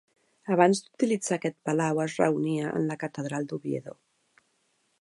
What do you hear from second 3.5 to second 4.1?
d'Oviedo.